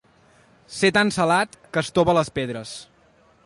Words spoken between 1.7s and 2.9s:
que estova les pedres.